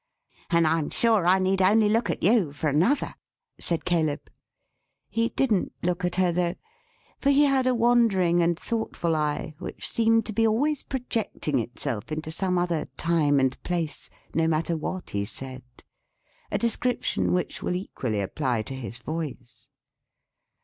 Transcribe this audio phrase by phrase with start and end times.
[0.49, 3.13] "And I'm sure I need only look at you for another,"
[3.59, 4.31] said Caleb.
[5.11, 6.55] He didn't look at her though;
[7.19, 12.11] for he had a wandering and thoughtful eye which seemed to be always projecting itself
[12.11, 15.61] into some other time and place, no matter what he said;
[16.51, 19.69] a description which will equally apply to his voice.